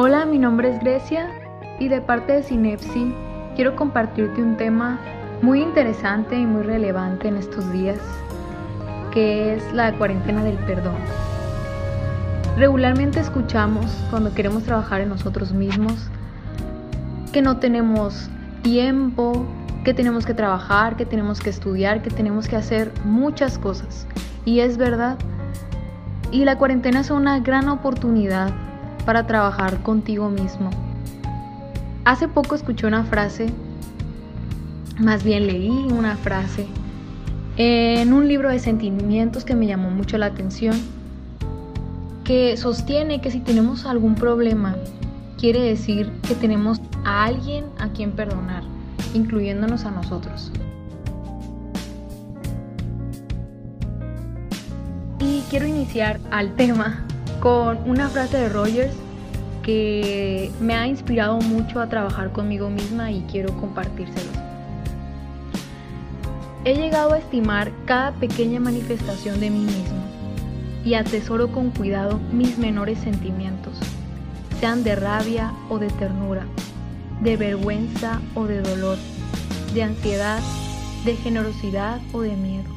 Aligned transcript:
Hola, 0.00 0.26
mi 0.26 0.38
nombre 0.38 0.70
es 0.70 0.78
Grecia 0.78 1.28
y 1.80 1.88
de 1.88 2.00
parte 2.00 2.32
de 2.32 2.44
Cinepsi 2.44 3.12
quiero 3.56 3.74
compartirte 3.74 4.40
un 4.40 4.56
tema 4.56 5.00
muy 5.42 5.60
interesante 5.60 6.38
y 6.38 6.46
muy 6.46 6.62
relevante 6.62 7.26
en 7.26 7.36
estos 7.36 7.72
días, 7.72 7.98
que 9.12 9.56
es 9.56 9.72
la 9.72 9.92
cuarentena 9.98 10.44
del 10.44 10.54
perdón. 10.58 10.94
Regularmente 12.56 13.18
escuchamos 13.18 13.86
cuando 14.08 14.32
queremos 14.32 14.62
trabajar 14.62 15.00
en 15.00 15.08
nosotros 15.08 15.50
mismos 15.52 15.94
que 17.32 17.42
no 17.42 17.56
tenemos 17.56 18.30
tiempo, 18.62 19.44
que 19.82 19.94
tenemos 19.94 20.24
que 20.24 20.34
trabajar, 20.34 20.94
que 20.94 21.06
tenemos 21.06 21.40
que 21.40 21.50
estudiar, 21.50 22.02
que 22.02 22.10
tenemos 22.10 22.46
que 22.46 22.54
hacer 22.54 22.92
muchas 23.04 23.58
cosas. 23.58 24.06
Y 24.44 24.60
es 24.60 24.76
verdad. 24.76 25.18
Y 26.30 26.44
la 26.44 26.56
cuarentena 26.56 27.00
es 27.00 27.10
una 27.10 27.40
gran 27.40 27.68
oportunidad 27.68 28.52
para 29.08 29.26
trabajar 29.26 29.82
contigo 29.82 30.28
mismo. 30.28 30.68
Hace 32.04 32.28
poco 32.28 32.54
escuché 32.54 32.86
una 32.86 33.04
frase, 33.04 33.46
más 34.98 35.24
bien 35.24 35.46
leí 35.46 35.70
una 35.70 36.14
frase 36.18 36.66
en 37.56 38.12
un 38.12 38.28
libro 38.28 38.50
de 38.50 38.58
sentimientos 38.58 39.46
que 39.46 39.54
me 39.54 39.66
llamó 39.66 39.88
mucho 39.88 40.18
la 40.18 40.26
atención, 40.26 40.76
que 42.22 42.58
sostiene 42.58 43.22
que 43.22 43.30
si 43.30 43.40
tenemos 43.40 43.86
algún 43.86 44.14
problema, 44.14 44.76
quiere 45.38 45.62
decir 45.62 46.12
que 46.28 46.34
tenemos 46.34 46.78
a 47.06 47.24
alguien 47.24 47.64
a 47.78 47.88
quien 47.88 48.10
perdonar, 48.12 48.62
incluyéndonos 49.14 49.86
a 49.86 49.90
nosotros. 49.90 50.52
Y 55.18 55.40
quiero 55.48 55.66
iniciar 55.66 56.20
al 56.30 56.54
tema 56.56 57.07
con 57.40 57.78
una 57.88 58.08
frase 58.08 58.36
de 58.36 58.48
Rogers 58.48 58.94
que 59.62 60.50
me 60.60 60.74
ha 60.74 60.86
inspirado 60.86 61.38
mucho 61.40 61.80
a 61.80 61.88
trabajar 61.88 62.32
conmigo 62.32 62.70
misma 62.70 63.12
y 63.12 63.20
quiero 63.30 63.54
compartírselos. 63.60 64.34
He 66.64 66.74
llegado 66.74 67.12
a 67.12 67.18
estimar 67.18 67.70
cada 67.84 68.12
pequeña 68.12 68.60
manifestación 68.60 69.40
de 69.40 69.50
mí 69.50 69.60
mismo 69.60 70.02
y 70.84 70.94
atesoro 70.94 71.52
con 71.52 71.70
cuidado 71.70 72.18
mis 72.32 72.58
menores 72.58 72.98
sentimientos, 72.98 73.74
sean 74.58 74.82
de 74.82 74.96
rabia 74.96 75.52
o 75.68 75.78
de 75.78 75.88
ternura, 75.88 76.46
de 77.20 77.36
vergüenza 77.36 78.20
o 78.34 78.46
de 78.46 78.62
dolor, 78.62 78.98
de 79.74 79.82
ansiedad, 79.82 80.40
de 81.04 81.14
generosidad 81.16 82.00
o 82.12 82.22
de 82.22 82.34
miedo. 82.34 82.68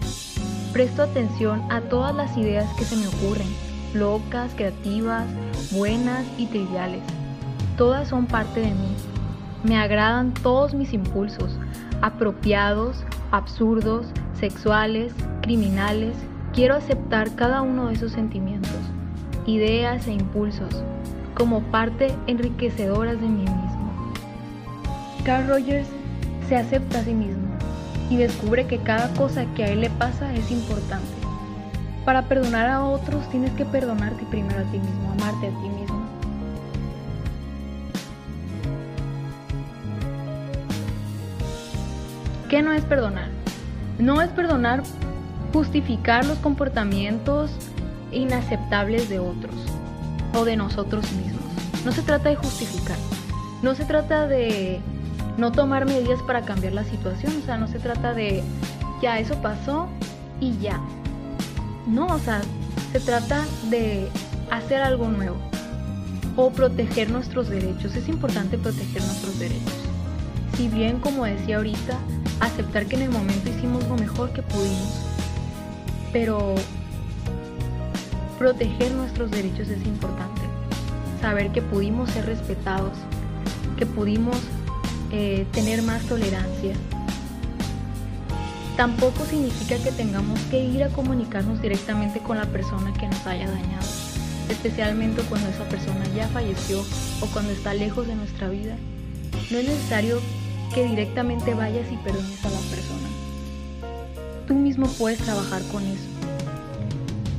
Presto 0.74 1.04
atención 1.04 1.62
a 1.72 1.82
todas 1.82 2.16
las 2.16 2.38
ideas 2.38 2.70
que 2.78 2.86
se 2.86 2.96
me 2.96 3.08
ocurren 3.08 3.71
locas, 3.94 4.52
creativas, 4.56 5.26
buenas 5.72 6.26
y 6.38 6.46
triviales. 6.48 7.02
Todas 7.78 8.08
son 8.08 8.26
parte 8.26 8.62
de 8.62 8.68
mí. 8.68 8.96
Me 9.64 9.78
agradan 9.78 10.34
todos 10.34 10.74
mis 10.74 10.94
impulsos, 10.94 11.58
apropiados, 12.02 13.04
absurdos, 13.32 14.08
sexuales, 14.40 15.14
criminales. 15.42 16.16
Quiero 16.54 16.76
aceptar 16.76 17.36
cada 17.36 17.62
uno 17.62 17.88
de 17.88 17.94
esos 17.94 18.12
sentimientos, 18.12 18.72
ideas 19.46 20.08
e 20.08 20.14
impulsos 20.14 20.84
como 21.36 21.62
parte 21.64 22.14
enriquecedoras 22.28 23.20
de 23.20 23.28
mí 23.28 23.42
mismo. 23.42 24.14
Carl 25.24 25.48
Rogers 25.48 25.88
se 26.50 26.58
acepta 26.58 27.00
a 27.00 27.04
sí 27.04 27.14
mismo 27.14 27.48
y 28.10 28.18
descubre 28.18 28.68
que 28.68 28.80
cada 28.80 29.14
cosa 29.14 29.46
que 29.56 29.64
a 29.64 29.68
él 29.68 29.82
le 29.82 29.90
pasa 29.92 30.34
es 30.34 30.52
importante 30.52 31.08
para 32.06 32.24
perdonar 32.24 32.68
a 32.68 32.84
otros 32.84 33.30
tienes 33.30 33.52
que 33.52 33.66
perdonarte 33.66 34.26
primero 34.26 34.60
a 34.60 34.64
ti 34.64 34.80
mismo, 34.80 35.12
amarte 35.12 35.48
a 35.48 35.50
ti 35.50 35.70
mismo. 35.70 36.02
¿Qué 42.50 42.62
no 42.62 42.74
es 42.74 42.84
perdonar? 42.84 43.30
No 43.98 44.22
es 44.22 44.30
perdonar 44.30 44.84
justificar 45.54 46.26
los 46.26 46.38
comportamientos 46.40 47.52
inaceptables 48.12 49.10
de 49.10 49.20
otros 49.20 49.56
o 50.34 50.44
de 50.44 50.58
nosotros 50.58 51.12
mismos. 51.14 51.42
No 51.86 51.92
se 51.92 52.02
trata 52.02 52.30
de 52.30 52.36
justificar. 52.36 52.98
No 53.62 53.76
se 53.76 53.86
trata 53.86 54.28
de 54.28 54.82
no 55.38 55.52
tomar 55.52 55.86
medidas 55.86 56.22
para 56.24 56.42
cambiar 56.42 56.74
la 56.74 56.84
situación. 56.84 57.34
O 57.42 57.46
sea, 57.46 57.58
no 57.58 57.68
se 57.68 57.80
trata 57.80 58.14
de 58.14 58.44
ya 59.02 59.20
eso 59.20 59.36
pasó 59.42 59.88
y 60.40 60.58
ya. 60.58 60.80
No, 61.88 62.08
o 62.08 62.20
sea, 62.20 62.42
se 62.92 63.00
trata 63.00 63.46
de 63.70 64.08
hacer 64.50 64.82
algo 64.82 65.08
nuevo 65.08 65.38
o 66.36 66.52
proteger 66.52 67.10
nuestros 67.10 67.50
derechos. 67.50 67.96
Es 67.96 68.08
importante 68.08 68.58
proteger 68.58 69.02
nuestros 69.04 69.40
derechos. 69.40 69.74
Si 70.56 70.68
bien, 70.68 71.00
como 71.00 71.26
decía 71.26 71.58
ahorita, 71.58 71.98
aceptar 72.40 72.86
que 72.86 72.96
en 72.96 73.04
el 73.04 73.10
momento 73.10 73.50
hicimos 73.50 73.88
lo 73.88 73.96
mejor 73.96 74.32
que 74.34 74.42
pudimos, 74.42 75.02
pero 76.12 76.56
proteger 78.38 78.92
nuestros 78.94 79.32
derechos 79.32 79.70
es 79.70 79.86
importante. 79.86 80.42
Saber 81.22 81.52
que 81.52 81.62
pudimos 81.62 82.10
ser 82.10 82.26
respetados, 82.26 82.94
que 83.78 83.86
pudimos 83.86 84.38
eh, 85.12 85.46
tener 85.52 85.82
más 85.84 86.04
tolerancia, 86.04 86.74
tampoco 88.82 89.24
significa 89.26 89.78
que 89.78 89.92
tengamos 89.92 90.40
que 90.50 90.60
ir 90.60 90.84
a 90.84 90.90
comunicarnos 90.90 91.62
directamente 91.62 92.20
con 92.20 92.40
la 92.40 92.48
persona 92.48 92.92
que 92.94 93.08
nos 93.08 93.28
haya 93.28 93.46
dañado, 93.46 93.86
especialmente 94.50 95.22
cuando 95.30 95.50
esa 95.50 95.66
persona 95.66 96.04
ya 96.16 96.28
falleció 96.30 96.84
o 97.22 97.28
cuando 97.28 97.52
está 97.52 97.76
lejos 97.76 98.08
de 98.08 98.16
nuestra 98.16 98.50
vida. 98.50 98.76
No 99.52 99.60
es 99.60 99.68
necesario 99.68 100.20
que 100.74 100.84
directamente 100.88 101.54
vayas 101.54 101.92
y 101.92 101.98
perdones 101.98 102.44
a 102.44 102.50
la 102.50 102.58
persona. 102.58 103.08
Tú 104.48 104.56
mismo 104.56 104.88
puedes 104.88 105.20
trabajar 105.20 105.62
con 105.72 105.84
eso. 105.84 106.08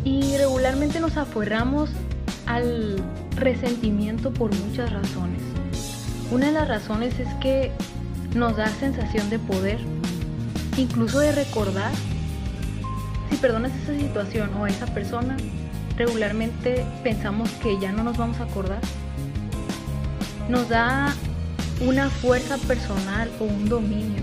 Y 0.05 0.37
regularmente 0.37 1.01
nos 1.01 1.17
aferramos 1.17 1.91
al 2.47 3.03
resentimiento 3.35 4.33
por 4.33 4.55
muchas 4.55 4.93
razones. 4.93 5.43
Una 6.31 6.47
de 6.47 6.53
las 6.53 6.69
razones 6.69 7.19
es 7.19 7.35
que 7.41 7.73
nos 8.33 8.57
da 8.57 8.69
sensación 8.69 9.29
de 9.29 9.41
poder 9.41 9.81
incluso 10.77 11.21
de 11.21 11.33
recordar, 11.33 11.93
si 13.31 13.37
perdonas 13.37 13.73
esa 13.83 13.97
situación 13.99 14.51
o 14.55 14.65
a 14.65 14.69
esa 14.69 14.87
persona, 14.87 15.37
regularmente 15.97 16.85
pensamos 17.03 17.51
que 17.63 17.79
ya 17.79 17.93
no 17.93 18.03
nos 18.03 18.17
vamos 18.17 18.41
a 18.41 18.45
acordar. 18.45 18.81
Nos 20.49 20.69
da 20.69 21.15
una 21.81 22.09
fuerza 22.11 22.59
personal 22.59 23.31
o 23.41 23.45
un 23.45 23.69
dominio. 23.69 24.23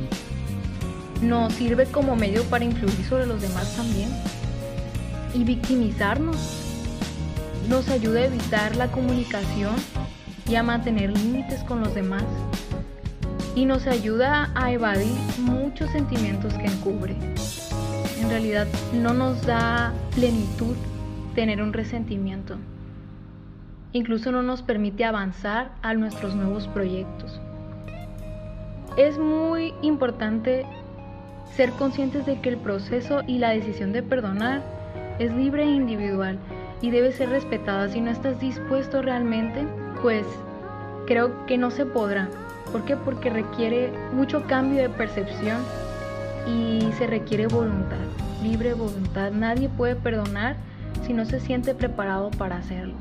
Nos 1.21 1.53
sirve 1.53 1.85
como 1.85 2.15
medio 2.15 2.43
para 2.45 2.65
influir 2.65 3.05
sobre 3.07 3.25
los 3.25 3.41
demás 3.41 3.75
también. 3.75 4.09
Y 5.33 5.43
victimizarnos 5.43 6.37
nos 7.69 7.87
ayuda 7.89 8.21
a 8.21 8.25
evitar 8.25 8.75
la 8.75 8.91
comunicación 8.91 9.75
y 10.47 10.55
a 10.55 10.63
mantener 10.63 11.11
límites 11.11 11.63
con 11.63 11.81
los 11.81 11.93
demás 11.93 12.23
y 13.59 13.65
nos 13.65 13.87
ayuda 13.87 14.51
a 14.55 14.71
evadir 14.71 15.17
muchos 15.37 15.91
sentimientos 15.91 16.53
que 16.53 16.65
encubre. 16.65 17.13
En 18.21 18.29
realidad 18.29 18.67
no 18.93 19.13
nos 19.13 19.45
da 19.45 19.91
plenitud 20.15 20.77
tener 21.35 21.61
un 21.61 21.73
resentimiento. 21.73 22.55
Incluso 23.91 24.31
no 24.31 24.43
nos 24.43 24.61
permite 24.61 25.03
avanzar 25.03 25.71
a 25.81 25.93
nuestros 25.93 26.35
nuevos 26.35 26.69
proyectos. 26.69 27.41
Es 28.95 29.19
muy 29.19 29.73
importante 29.81 30.65
ser 31.53 31.71
conscientes 31.71 32.25
de 32.25 32.39
que 32.39 32.47
el 32.47 32.57
proceso 32.57 33.23
y 33.27 33.39
la 33.39 33.49
decisión 33.49 33.91
de 33.91 34.03
perdonar 34.03 34.63
es 35.19 35.33
libre 35.33 35.63
e 35.63 35.71
individual 35.71 36.39
y 36.81 36.91
debe 36.91 37.11
ser 37.11 37.27
respetada. 37.27 37.89
Si 37.89 37.99
no 37.99 38.09
estás 38.09 38.39
dispuesto 38.39 39.01
realmente, 39.01 39.67
pues 40.01 40.25
creo 41.07 41.45
que 41.45 41.57
no 41.57 41.71
se 41.71 41.85
podrá. 41.85 42.29
¿Por 42.71 42.85
qué? 42.85 42.95
Porque 42.95 43.29
requiere 43.29 43.91
mucho 44.13 44.43
cambio 44.45 44.81
de 44.81 44.89
percepción 44.89 45.57
y 46.47 46.91
se 46.97 47.07
requiere 47.07 47.47
voluntad, 47.47 47.97
libre 48.43 48.73
voluntad. 48.73 49.31
Nadie 49.31 49.69
puede 49.69 49.95
perdonar 49.95 50.55
si 51.05 51.13
no 51.13 51.25
se 51.25 51.39
siente 51.39 51.73
preparado 51.73 52.29
para 52.31 52.57
hacerlo. 52.57 52.93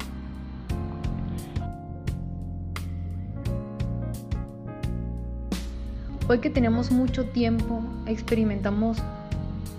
Hoy 6.28 6.40
que 6.40 6.50
tenemos 6.50 6.90
mucho 6.90 7.26
tiempo, 7.26 7.82
experimentamos 8.06 8.98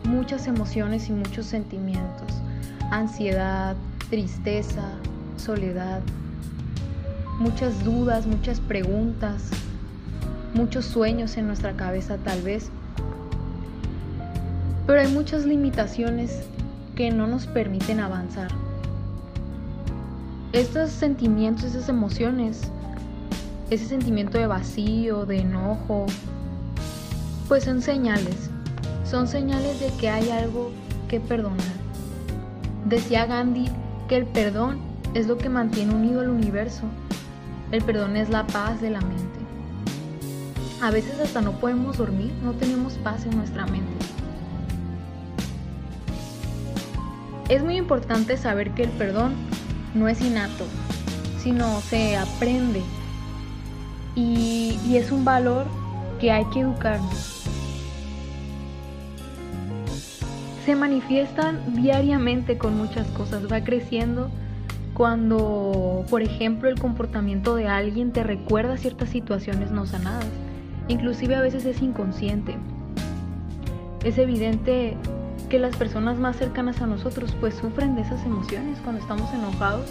muchas 0.04 0.48
emociones 0.48 1.10
y 1.10 1.14
muchos 1.14 1.46
sentimientos. 1.46 2.28
Ansiedad, 2.92 3.76
tristeza, 4.10 4.84
soledad, 5.38 6.02
muchas 7.40 7.84
dudas, 7.84 8.26
muchas 8.26 8.60
preguntas, 8.60 9.52
muchos 10.54 10.86
sueños 10.86 11.38
en 11.38 11.48
nuestra 11.48 11.74
cabeza 11.74 12.18
tal 12.18 12.42
vez, 12.42 12.70
pero 14.88 15.02
hay 15.02 15.08
muchas 15.08 15.46
limitaciones 15.46 16.42
que 16.96 17.12
no 17.12 17.28
nos 17.28 17.46
permiten 17.48 18.00
avanzar. 18.00 18.50
estos 20.52 20.90
sentimientos, 20.90 21.66
esas 21.66 21.90
emociones, 21.90 22.72
ese 23.70 23.86
sentimiento 23.86 24.40
de 24.40 24.48
vacío, 24.48 25.28
de 25.28 25.42
enojo, 25.42 26.08
pues 27.48 27.64
son 27.64 27.82
señales. 27.82 28.50
Son 29.06 29.28
señales 29.28 29.80
de 29.80 29.92
que 30.00 30.10
hay 30.10 30.30
algo 30.30 30.72
que 31.08 31.20
perdonar. 31.20 31.60
Decía 32.86 33.26
Gandhi 33.26 33.70
que 34.08 34.18
el 34.18 34.26
perdón 34.26 34.80
es 35.14 35.28
lo 35.28 35.38
que 35.38 35.50
mantiene 35.50 35.94
unido 35.94 36.22
al 36.22 36.30
universo. 36.30 36.84
El 37.72 37.84
perdón 37.84 38.18
es 38.18 38.30
la 38.30 38.46
paz 38.48 38.82
de 38.82 38.90
la 38.90 39.02
mente. 39.02 39.29
A 40.82 40.92
veces 40.92 41.20
hasta 41.20 41.42
no 41.42 41.52
podemos 41.60 41.98
dormir, 41.98 42.32
no 42.42 42.54
tenemos 42.54 42.94
paz 42.94 43.26
en 43.26 43.36
nuestra 43.36 43.66
mente. 43.66 44.06
Es 47.50 47.62
muy 47.64 47.76
importante 47.76 48.38
saber 48.38 48.72
que 48.72 48.84
el 48.84 48.90
perdón 48.92 49.34
no 49.94 50.08
es 50.08 50.22
innato, 50.22 50.66
sino 51.40 51.82
se 51.82 52.16
aprende. 52.16 52.82
Y, 54.16 54.78
es 54.96 55.12
un 55.12 55.26
valor 55.26 55.66
que 56.20 56.32
hay 56.32 56.46
que 56.46 56.62
educarnos. 56.62 57.44
Se 60.66 60.76
manifiestan 60.76 61.76
diariamente 61.76 62.58
con 62.58 62.78
muchas 62.78 63.08
cosas, 63.08 63.52
va 63.52 63.64
creciendo 63.64 64.30
cuando, 64.94 66.06
por 66.10 66.22
ejemplo, 66.22 66.70
el 66.70 66.80
comportamiento 66.80 67.56
de 67.56 67.68
alguien 67.68 68.12
te 68.12 68.24
recuerda 68.24 68.78
ciertas 68.78 69.10
situaciones 69.10 69.72
no 69.72 69.86
sanadas. 69.86 70.26
Inclusive 70.90 71.36
a 71.36 71.42
veces 71.42 71.66
es 71.66 71.82
inconsciente. 71.82 72.56
Es 74.04 74.18
evidente 74.18 74.98
que 75.50 75.60
las 75.60 75.76
personas 75.76 76.18
más 76.18 76.36
cercanas 76.36 76.82
a 76.82 76.88
nosotros 76.88 77.36
pues 77.40 77.56
sufren 77.56 77.96
de 77.96 78.02
esas 78.02 78.26
emociones 78.26 78.80
cuando 78.84 79.02
estamos 79.02 79.32
enojados. 79.34 79.88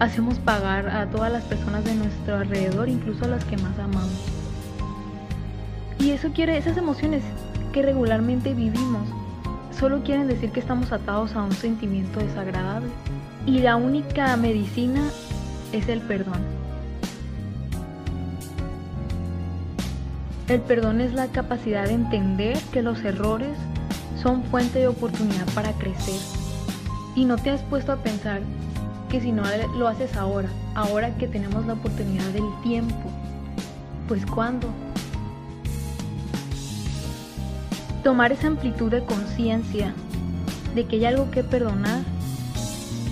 Hacemos 0.00 0.38
pagar 0.38 0.88
a 0.88 1.10
todas 1.10 1.32
las 1.32 1.44
personas 1.44 1.84
de 1.84 1.94
nuestro 1.94 2.36
alrededor, 2.36 2.88
incluso 2.88 3.24
a 3.24 3.28
las 3.28 3.44
que 3.44 3.56
más 3.56 3.78
amamos. 3.78 4.20
Y 5.98 6.10
eso 6.10 6.30
quiere, 6.32 6.58
esas 6.58 6.76
emociones 6.76 7.22
que 7.72 7.82
regularmente 7.82 8.52
vivimos, 8.52 9.08
solo 9.78 10.02
quieren 10.02 10.26
decir 10.26 10.50
que 10.50 10.60
estamos 10.60 10.92
atados 10.92 11.34
a 11.36 11.42
un 11.42 11.52
sentimiento 11.52 12.20
desagradable. 12.20 12.88
Y 13.46 13.60
la 13.60 13.76
única 13.76 14.36
medicina 14.36 15.02
es 15.72 15.88
el 15.88 16.00
perdón. 16.00 16.51
El 20.52 20.60
perdón 20.60 21.00
es 21.00 21.14
la 21.14 21.28
capacidad 21.28 21.86
de 21.86 21.94
entender 21.94 22.58
que 22.74 22.82
los 22.82 23.02
errores 23.04 23.56
son 24.22 24.44
fuente 24.44 24.80
de 24.80 24.86
oportunidad 24.86 25.46
para 25.54 25.72
crecer. 25.72 26.20
Y 27.16 27.24
no 27.24 27.38
te 27.38 27.48
has 27.48 27.62
puesto 27.62 27.90
a 27.90 27.96
pensar 27.96 28.42
que 29.08 29.22
si 29.22 29.32
no 29.32 29.44
lo 29.78 29.88
haces 29.88 30.14
ahora, 30.14 30.50
ahora 30.74 31.16
que 31.16 31.26
tenemos 31.26 31.64
la 31.64 31.72
oportunidad 31.72 32.26
del 32.32 32.44
tiempo, 32.62 32.94
pues 34.06 34.26
¿cuándo? 34.26 34.68
Tomar 38.04 38.32
esa 38.32 38.48
amplitud 38.48 38.90
de 38.90 39.06
conciencia 39.06 39.94
de 40.74 40.84
que 40.84 40.96
hay 40.96 41.06
algo 41.06 41.30
que 41.30 41.44
perdonar 41.44 42.02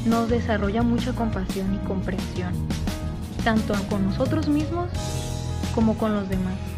nos 0.05 0.29
desarrolla 0.29 0.83
mucha 0.83 1.15
compasión 1.15 1.75
y 1.75 1.79
comprensión, 1.89 2.53
tanto 3.45 3.73
con 3.89 4.05
nosotros 4.05 4.47
mismos 4.47 4.91
como 5.75 5.97
con 5.97 6.13
los 6.13 6.29
demás. 6.29 6.70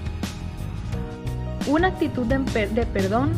Una 1.66 1.88
actitud 1.88 2.26
de, 2.26 2.86
perdón 2.86 3.32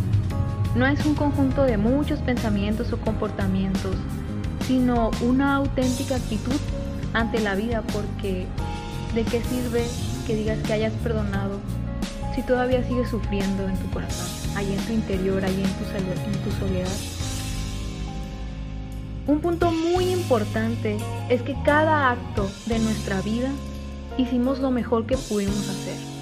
no 0.75 0.87
es 0.87 1.05
un 1.05 1.15
conjunto 1.15 1.65
de 1.65 1.77
muchos 1.77 2.21
pensamientos 2.21 2.93
o 2.93 2.97
comportamientos, 2.99 3.97
sino 4.67 5.11
una 5.21 5.57
auténtica 5.57 6.17
actitud 6.17 6.59
ante 7.13 7.39
la 7.41 7.55
vida 7.55 7.83
porque 7.93 8.47
¿de 9.15 9.25
qué 9.25 9.43
sirve 9.43 9.87
que 10.27 10.35
digas 10.35 10.59
que 10.61 10.73
hayas 10.73 10.93
perdonado 10.95 11.61
si 12.35 12.43
todavía 12.43 12.83
sigues 12.89 13.11
sufriendo 13.11 13.69
en 13.69 13.77
tu 13.77 13.91
corazón, 13.91 14.27
ahí 14.57 14.73
en 14.73 14.85
tu 14.87 14.93
interior, 14.95 15.45
ahí 15.45 15.63
en 15.63 16.43
tu 16.43 16.51
soledad? 16.59 16.89
Un 19.27 19.41
punto 19.41 19.71
muy 19.71 20.13
importante 20.13 20.97
es 21.29 21.43
que 21.43 21.55
cada 21.65 22.11
acto 22.11 22.51
de 22.67 22.79
nuestra 22.79 23.21
vida 23.21 23.51
hicimos 24.17 24.59
lo 24.61 24.71
mejor 24.71 25.07
que 25.07 25.17
pudimos 25.17 25.69
hacer. 25.69 26.14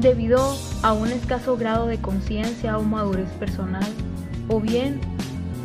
Debido 0.00 0.56
a 0.82 0.92
un 0.92 1.08
escaso 1.08 1.56
grado 1.56 1.86
de 1.86 1.98
conciencia 1.98 2.78
o 2.78 2.82
madurez 2.82 3.30
personal, 3.38 3.86
o 4.48 4.60
bien 4.60 5.00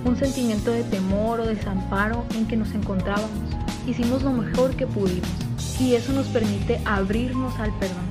un 0.05 0.15
sentimiento 0.15 0.71
de 0.71 0.83
temor 0.83 1.39
o 1.39 1.45
desamparo 1.45 2.25
en 2.35 2.47
que 2.47 2.55
nos 2.55 2.73
encontrábamos. 2.73 3.29
Hicimos 3.87 4.23
lo 4.23 4.31
mejor 4.31 4.75
que 4.75 4.87
pudimos 4.87 5.29
y 5.79 5.95
eso 5.95 6.13
nos 6.13 6.27
permite 6.27 6.79
abrirnos 6.85 7.57
al 7.59 7.71
perdón. 7.77 8.05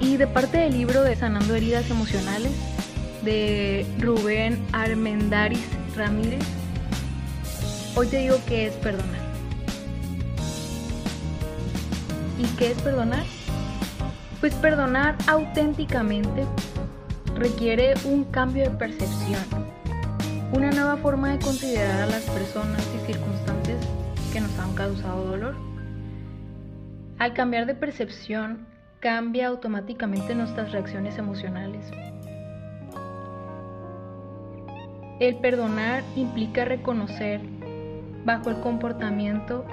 Y 0.00 0.16
de 0.16 0.26
parte 0.26 0.58
del 0.58 0.72
libro 0.72 1.02
de 1.02 1.16
Sanando 1.16 1.54
Heridas 1.54 1.90
Emocionales 1.90 2.52
de 3.24 3.86
Rubén 3.98 4.58
Armendaris 4.72 5.66
Ramírez, 5.96 6.44
hoy 7.94 8.06
te 8.06 8.18
digo 8.18 8.36
que 8.46 8.68
es 8.68 8.74
perdonar. 8.74 9.17
¿Y 12.38 12.46
qué 12.56 12.70
es 12.70 12.80
perdonar? 12.82 13.24
Pues 14.40 14.54
perdonar 14.54 15.16
auténticamente 15.26 16.46
requiere 17.34 17.94
un 18.04 18.22
cambio 18.24 18.62
de 18.62 18.70
percepción, 18.70 19.42
una 20.52 20.70
nueva 20.70 20.96
forma 20.98 21.32
de 21.32 21.40
considerar 21.40 22.02
a 22.02 22.06
las 22.06 22.22
personas 22.30 22.86
y 22.94 23.12
circunstancias 23.12 23.84
que 24.32 24.40
nos 24.40 24.56
han 24.60 24.72
causado 24.74 25.24
dolor. 25.24 25.56
Al 27.18 27.34
cambiar 27.34 27.66
de 27.66 27.74
percepción, 27.74 28.68
cambia 29.00 29.48
automáticamente 29.48 30.36
nuestras 30.36 30.70
reacciones 30.70 31.18
emocionales. 31.18 31.90
El 35.18 35.38
perdonar 35.38 36.04
implica 36.14 36.64
reconocer 36.64 37.40
bajo 38.24 38.50
el 38.50 38.60
comportamiento 38.60 39.64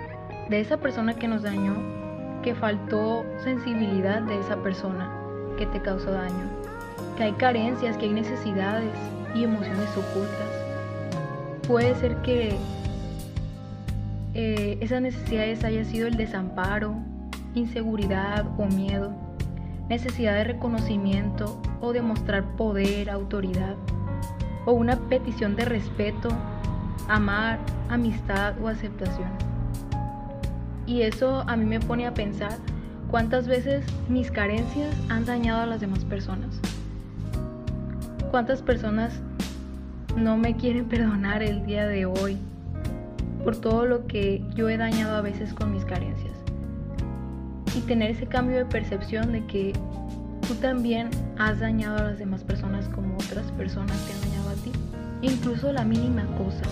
de 0.49 0.61
esa 0.61 0.77
persona 0.77 1.13
que 1.13 1.27
nos 1.27 1.43
dañó 1.43 2.04
que 2.45 2.53
faltó 2.53 3.25
sensibilidad 3.43 4.21
de 4.21 4.39
esa 4.39 4.57
persona 4.57 5.09
que 5.57 5.65
te 5.65 5.81
causó 5.81 6.11
daño, 6.11 6.47
que 7.17 7.23
hay 7.23 7.31
carencias, 7.31 7.97
que 7.97 8.05
hay 8.05 8.13
necesidades 8.13 8.91
y 9.33 9.45
emociones 9.45 9.89
ocultas. 9.97 10.47
Puede 11.67 11.95
ser 11.95 12.17
que 12.17 12.55
eh, 14.35 14.77
esas 14.79 15.01
necesidades 15.01 15.63
haya 15.63 15.83
sido 15.85 16.07
el 16.07 16.17
desamparo, 16.17 16.93
inseguridad 17.55 18.45
o 18.59 18.67
miedo, 18.67 19.11
necesidad 19.89 20.35
de 20.35 20.43
reconocimiento 20.43 21.59
o 21.81 21.93
de 21.93 22.03
mostrar 22.03 22.43
poder, 22.57 23.09
autoridad, 23.09 23.75
o 24.67 24.73
una 24.73 24.97
petición 25.09 25.55
de 25.55 25.65
respeto, 25.65 26.29
amar, 27.07 27.57
amistad 27.89 28.53
o 28.61 28.67
aceptación. 28.67 29.54
Y 30.87 31.01
eso 31.01 31.43
a 31.47 31.55
mí 31.55 31.65
me 31.65 31.79
pone 31.79 32.05
a 32.05 32.13
pensar 32.13 32.57
cuántas 33.09 33.47
veces 33.47 33.85
mis 34.09 34.31
carencias 34.31 34.95
han 35.09 35.25
dañado 35.25 35.61
a 35.61 35.65
las 35.65 35.81
demás 35.81 36.03
personas. 36.05 36.59
Cuántas 38.31 38.61
personas 38.61 39.19
no 40.15 40.37
me 40.37 40.55
quieren 40.55 40.85
perdonar 40.85 41.43
el 41.43 41.65
día 41.65 41.87
de 41.87 42.05
hoy 42.05 42.37
por 43.43 43.57
todo 43.57 43.85
lo 43.85 44.07
que 44.07 44.43
yo 44.55 44.69
he 44.69 44.77
dañado 44.77 45.15
a 45.15 45.21
veces 45.21 45.53
con 45.53 45.71
mis 45.71 45.85
carencias. 45.85 46.33
Y 47.75 47.81
tener 47.81 48.11
ese 48.11 48.25
cambio 48.25 48.57
de 48.57 48.65
percepción 48.65 49.31
de 49.31 49.45
que 49.45 49.73
tú 50.47 50.55
también 50.55 51.09
has 51.37 51.59
dañado 51.59 51.97
a 51.97 52.03
las 52.03 52.19
demás 52.19 52.43
personas 52.43 52.87
como 52.89 53.15
otras 53.15 53.51
personas 53.51 53.97
te 54.05 54.13
han 54.13 54.21
dañado 54.21 54.49
a 54.49 54.53
ti. 54.55 54.71
Incluso 55.21 55.71
la 55.71 55.83
mínima 55.83 56.25
cosa. 56.37 56.63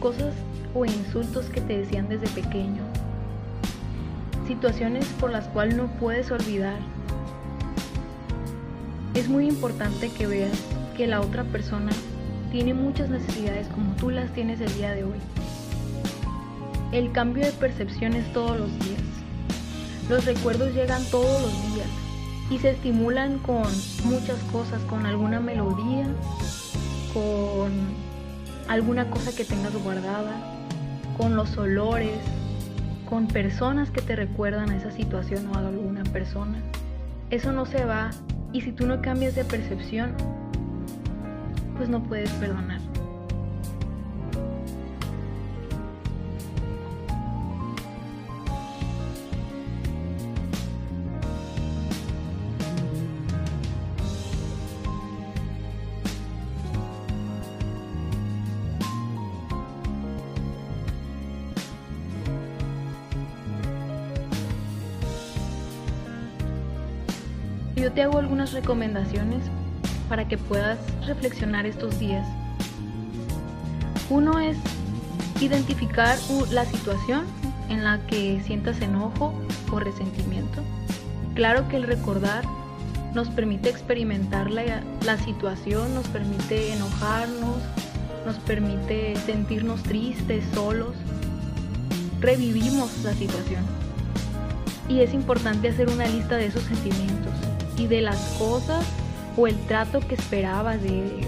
Cosas 0.00 0.34
o 0.74 0.84
insultos 0.84 1.46
que 1.46 1.60
te 1.60 1.78
decían 1.78 2.08
desde 2.08 2.28
pequeño, 2.28 2.82
situaciones 4.46 5.06
por 5.20 5.30
las 5.30 5.46
cuales 5.48 5.76
no 5.76 5.86
puedes 5.98 6.30
olvidar. 6.30 6.78
Es 9.14 9.28
muy 9.28 9.46
importante 9.46 10.10
que 10.10 10.26
veas 10.26 10.58
que 10.96 11.06
la 11.06 11.20
otra 11.20 11.44
persona 11.44 11.92
tiene 12.50 12.74
muchas 12.74 13.08
necesidades 13.08 13.66
como 13.68 13.94
tú 13.96 14.10
las 14.10 14.32
tienes 14.32 14.60
el 14.60 14.72
día 14.74 14.92
de 14.92 15.04
hoy. 15.04 15.18
El 16.92 17.12
cambio 17.12 17.44
de 17.44 17.52
percepción 17.52 18.14
es 18.14 18.30
todos 18.32 18.58
los 18.58 18.70
días. 18.80 19.00
Los 20.08 20.24
recuerdos 20.24 20.74
llegan 20.74 21.02
todos 21.10 21.42
los 21.42 21.74
días 21.74 21.88
y 22.50 22.58
se 22.58 22.70
estimulan 22.70 23.38
con 23.38 23.64
muchas 24.04 24.38
cosas, 24.50 24.80
con 24.82 25.06
alguna 25.06 25.40
melodía, 25.40 26.06
con 27.14 27.72
alguna 28.68 29.08
cosa 29.10 29.34
que 29.34 29.44
tengas 29.44 29.74
guardada, 29.74 30.32
con 31.16 31.36
los 31.36 31.56
olores, 31.56 32.18
con 33.12 33.28
personas 33.28 33.90
que 33.90 34.00
te 34.00 34.16
recuerdan 34.16 34.70
a 34.70 34.76
esa 34.78 34.90
situación 34.90 35.46
o 35.48 35.54
a 35.54 35.58
alguna 35.58 36.02
persona. 36.02 36.56
Eso 37.28 37.52
no 37.52 37.66
se 37.66 37.84
va 37.84 38.08
y 38.54 38.62
si 38.62 38.72
tú 38.72 38.86
no 38.86 39.02
cambias 39.02 39.34
de 39.34 39.44
percepción, 39.44 40.14
pues 41.76 41.90
no 41.90 42.02
puedes 42.02 42.30
perdonar. 42.30 42.80
Yo 67.82 67.90
te 67.90 68.00
hago 68.00 68.20
algunas 68.20 68.52
recomendaciones 68.52 69.40
para 70.08 70.28
que 70.28 70.38
puedas 70.38 70.78
reflexionar 71.04 71.66
estos 71.66 71.98
días. 71.98 72.24
Uno 74.08 74.38
es 74.38 74.56
identificar 75.40 76.16
la 76.52 76.64
situación 76.64 77.24
en 77.70 77.82
la 77.82 77.98
que 78.06 78.40
sientas 78.46 78.80
enojo 78.82 79.34
o 79.72 79.80
resentimiento. 79.80 80.62
Claro 81.34 81.66
que 81.66 81.74
el 81.74 81.82
recordar 81.82 82.44
nos 83.14 83.28
permite 83.30 83.70
experimentar 83.70 84.48
la, 84.48 85.18
situación, 85.18 85.92
nos 85.92 86.06
permite 86.06 86.72
enojarnos, 86.74 87.56
nos 88.24 88.36
permite 88.36 89.16
sentirnos 89.26 89.82
tristes, 89.82 90.44
solos. 90.54 90.94
Revivimos 92.20 93.02
la 93.02 93.12
situación. 93.12 93.64
Y 94.88 95.00
es 95.00 95.12
importante 95.12 95.68
hacer 95.68 95.88
una 95.88 96.06
lista 96.06 96.36
de 96.36 96.46
esos 96.46 96.62
sentimientos 96.62 97.32
y 97.82 97.88
de 97.88 98.00
las 98.00 98.18
cosas 98.38 98.84
o 99.36 99.46
el 99.46 99.56
trato 99.66 100.00
que 100.00 100.14
esperabas 100.14 100.80
de 100.82 100.88
ellos 100.88 101.26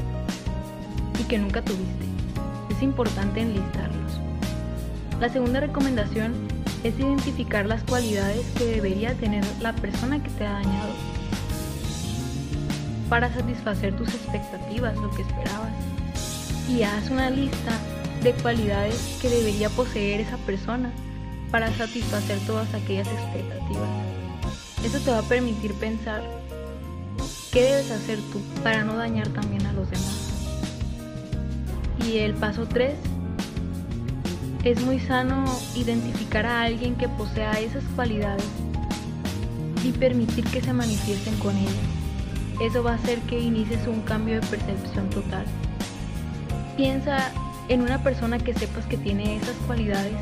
y 1.18 1.24
que 1.24 1.38
nunca 1.38 1.62
tuviste. 1.62 2.04
Es 2.70 2.82
importante 2.82 3.40
enlistarlos. 3.40 4.20
La 5.20 5.28
segunda 5.28 5.60
recomendación 5.60 6.34
es 6.84 6.98
identificar 6.98 7.66
las 7.66 7.82
cualidades 7.82 8.44
que 8.56 8.66
debería 8.66 9.14
tener 9.14 9.44
la 9.60 9.74
persona 9.74 10.22
que 10.22 10.30
te 10.30 10.46
ha 10.46 10.52
dañado 10.52 10.92
para 13.08 13.32
satisfacer 13.32 13.96
tus 13.96 14.08
expectativas, 14.08 14.96
lo 14.96 15.10
que 15.10 15.22
esperabas. 15.22 15.72
Y 16.68 16.82
haz 16.82 17.10
una 17.10 17.30
lista 17.30 17.72
de 18.22 18.32
cualidades 18.32 19.18
que 19.20 19.28
debería 19.28 19.70
poseer 19.70 20.20
esa 20.20 20.36
persona 20.38 20.90
para 21.50 21.72
satisfacer 21.74 22.38
todas 22.46 22.72
aquellas 22.74 23.08
expectativas. 23.08 23.88
Eso 24.84 24.98
te 25.00 25.10
va 25.10 25.18
a 25.18 25.22
permitir 25.22 25.72
pensar 25.74 26.22
qué 27.54 27.62
debes 27.62 27.92
hacer 27.92 28.18
tú 28.32 28.40
para 28.64 28.82
no 28.82 28.96
dañar 28.96 29.28
también 29.28 29.64
a 29.64 29.72
los 29.72 29.88
demás. 29.88 30.32
Y 32.04 32.18
el 32.18 32.34
paso 32.34 32.66
3 32.66 32.94
es 34.64 34.84
muy 34.84 34.98
sano 34.98 35.44
identificar 35.76 36.46
a 36.46 36.62
alguien 36.62 36.96
que 36.96 37.08
posea 37.08 37.52
esas 37.52 37.84
cualidades 37.94 38.44
y 39.84 39.92
permitir 39.92 40.44
que 40.46 40.62
se 40.62 40.72
manifiesten 40.72 41.36
con 41.36 41.56
ellas. 41.56 41.74
Eso 42.60 42.82
va 42.82 42.92
a 42.92 42.94
hacer 42.96 43.20
que 43.20 43.38
inicies 43.38 43.86
un 43.86 44.00
cambio 44.00 44.40
de 44.40 44.46
percepción 44.48 45.08
total. 45.10 45.44
Piensa 46.76 47.30
en 47.68 47.82
una 47.82 48.02
persona 48.02 48.40
que 48.40 48.52
sepas 48.54 48.84
que 48.86 48.96
tiene 48.96 49.36
esas 49.36 49.54
cualidades 49.68 50.16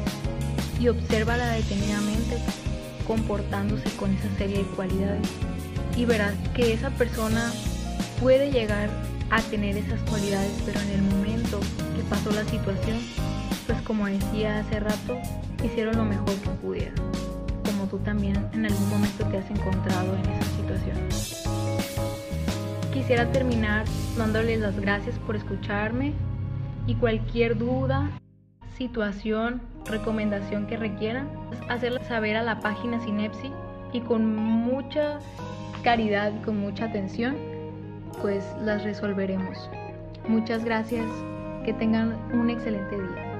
y 0.78 0.88
obsérvala 0.88 1.48
detenidamente 1.52 2.36
comportándose 3.06 3.88
con 3.96 4.12
esa 4.12 4.28
serie 4.36 4.58
de 4.58 4.64
cualidades 4.64 5.28
y 5.96 6.04
verás 6.04 6.34
que 6.54 6.72
esa 6.72 6.90
persona 6.90 7.52
puede 8.20 8.50
llegar 8.50 8.88
a 9.30 9.40
tener 9.42 9.76
esas 9.76 10.00
cualidades, 10.02 10.52
pero 10.64 10.80
en 10.80 10.90
el 10.90 11.02
momento 11.02 11.58
que 11.96 12.02
pasó 12.08 12.30
la 12.32 12.44
situación, 12.44 12.98
pues 13.66 13.80
como 13.82 14.06
decía 14.06 14.60
hace 14.60 14.80
rato, 14.80 15.18
hicieron 15.64 15.96
lo 15.96 16.04
mejor 16.04 16.34
que 16.36 16.50
pudieron, 16.62 16.94
como 17.64 17.86
tú 17.86 17.98
también 17.98 18.36
en 18.52 18.66
algún 18.66 18.88
momento 18.90 19.24
te 19.26 19.38
has 19.38 19.50
encontrado 19.50 20.14
en 20.16 20.30
esa 20.30 20.44
situación. 20.56 20.98
Quisiera 22.92 23.30
terminar 23.32 23.86
dándoles 24.16 24.60
las 24.60 24.78
gracias 24.78 25.18
por 25.20 25.36
escucharme 25.36 26.12
y 26.86 26.94
cualquier 26.94 27.56
duda, 27.56 28.10
situación, 28.76 29.62
recomendación 29.86 30.66
que 30.66 30.76
requieran, 30.76 31.28
hacerla 31.68 32.04
saber 32.04 32.36
a 32.36 32.42
la 32.42 32.60
página 32.60 33.02
Sinepsi 33.02 33.50
y 33.92 34.00
con 34.00 34.36
mucha 34.36 35.18
caridad 35.82 36.32
con 36.44 36.58
mucha 36.58 36.86
atención, 36.86 37.36
pues 38.20 38.44
las 38.60 38.84
resolveremos. 38.84 39.70
Muchas 40.28 40.64
gracias, 40.64 41.06
que 41.64 41.72
tengan 41.72 42.16
un 42.32 42.50
excelente 42.50 42.96
día. 42.96 43.31